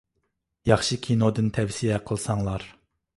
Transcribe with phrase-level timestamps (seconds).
[0.69, 2.67] ياخشى كىنودىن تەۋسىيە قىلساڭلار.